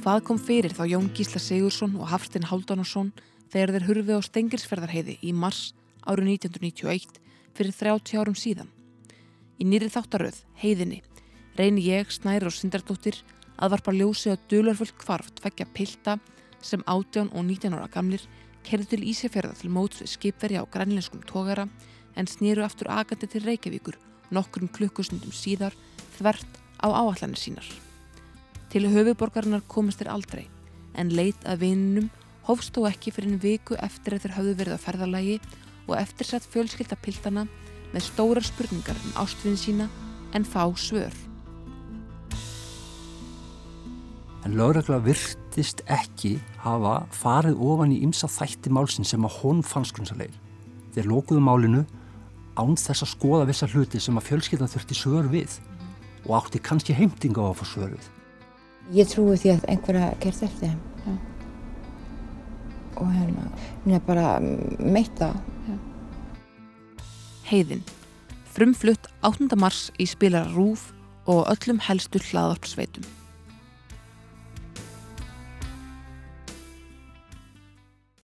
Hvað 0.00 0.22
kom 0.24 0.38
fyrir 0.40 0.72
þá 0.72 0.86
Jón 0.88 1.08
Gísla 1.12 1.36
Sigursson 1.44 1.92
og 2.00 2.08
Hafstinn 2.08 2.46
Háldánarsson 2.48 3.10
þegar 3.52 3.74
þeir 3.74 3.84
hurfið 3.84 4.16
á 4.16 4.20
Stengirsferðarheiði 4.24 5.16
í 5.20 5.32
mars 5.36 5.74
árið 6.08 6.30
1991 6.40 7.18
fyrir 7.58 7.74
30 7.76 8.16
árum 8.16 8.38
síðan? 8.38 8.70
Í 9.60 9.66
nýri 9.68 9.90
þáttaröð, 9.92 10.38
heiðinni, 10.62 11.02
reyni 11.58 11.84
ég, 11.84 12.08
Snæri 12.08 12.48
og 12.48 12.56
Sindardóttir 12.56 13.18
að 13.60 13.74
varpa 13.74 13.92
ljósi 13.92 14.32
á 14.32 14.40
dularfull 14.48 14.94
kvarft 15.04 15.44
vekja 15.44 15.68
pilda 15.76 16.16
sem 16.64 16.80
18 16.88 17.28
og 17.34 17.44
19 17.44 17.76
ára 17.76 17.92
gamlir 17.92 18.24
kerði 18.64 18.94
til 18.94 19.04
Ísefjörða 19.12 19.60
til 19.60 19.74
móts 19.76 20.00
við 20.00 20.14
skipverja 20.14 20.64
á 20.64 20.72
grænleinskum 20.72 21.28
tógara 21.28 21.68
en 22.16 22.32
snýru 22.38 22.64
aftur 22.64 22.88
agandi 22.88 23.28
til 23.28 23.44
Reykjavíkur 23.44 24.00
nokkrum 24.32 24.72
klukkusnundum 24.72 25.36
síðar 25.36 25.76
þvert 26.16 26.60
á 26.80 26.88
áallanir 26.88 27.36
sínar. 27.36 27.89
Til 28.70 28.86
höfuborgarinnar 28.86 29.64
komist 29.66 29.98
þeir 29.98 30.12
aldrei 30.14 30.44
en 30.94 31.08
leit 31.10 31.38
að 31.48 31.64
vinnum 31.64 32.10
hófst 32.46 32.76
þó 32.76 32.84
ekki 32.90 33.10
fyrir 33.14 33.32
einn 33.32 33.40
viku 33.42 33.74
eftir 33.82 34.14
að 34.14 34.24
þeir 34.24 34.34
hafðu 34.36 34.52
verið 34.60 34.76
á 34.78 34.84
ferðalagi 34.84 35.40
og 35.88 35.96
eftirsett 35.98 36.46
fjölskylda 36.52 36.98
pildana 37.02 37.48
með 37.90 38.06
stórar 38.06 38.46
spurningar 38.46 39.00
um 39.08 39.16
ástfinn 39.24 39.58
sína 39.58 39.88
en 40.38 40.46
fá 40.46 40.62
svör. 40.78 41.14
En 44.46 44.54
lögregla 44.56 45.00
virtist 45.02 45.82
ekki 45.90 46.36
hafa 46.62 47.00
farið 47.12 47.58
ofan 47.58 47.96
í 47.96 47.98
ymsa 48.06 48.30
þætti 48.30 48.70
málsinn 48.72 49.08
sem 49.08 49.26
að 49.26 49.36
hún 49.42 49.64
fannst 49.66 49.96
grunnsalegir. 49.98 50.38
Þeir 50.94 51.10
lókuðu 51.10 51.42
málinu 51.42 51.82
án 52.54 52.78
þess 52.78 53.02
að 53.02 53.12
skoða 53.16 53.50
vissa 53.50 53.68
hluti 53.74 53.98
sem 53.98 54.16
að 54.16 54.30
fjölskyldan 54.30 54.70
þurfti 54.70 54.96
svör 54.96 55.28
við 55.34 55.58
og 56.24 56.32
átti 56.38 56.62
kannski 56.62 56.94
heimtinga 56.94 57.42
á 57.42 57.50
að 57.50 57.60
fá 57.60 57.66
svör 57.74 57.92
við. 57.98 58.08
Ég 58.94 59.10
trúi 59.10 59.36
því 59.38 59.52
að 59.54 59.68
einhverja 59.70 60.08
kert 60.22 60.42
eftir 60.46 60.70
þeim. 60.70 60.80
Já. 61.04 61.12
Og 63.00 63.12
hérna, 63.14 63.46
hún 63.84 63.96
er 63.96 64.02
bara 64.08 64.26
meita. 64.40 65.30
Já. 65.68 65.76
Heiðin, 67.50 67.84
frumflutt 68.56 69.10
8. 69.26 69.52
mars 69.60 69.88
í 70.00 70.08
spilara 70.10 70.50
Rúf 70.56 70.90
og 71.30 71.46
öllum 71.52 71.80
helstu 71.86 72.22
hlaðarpsveitum. 72.30 73.19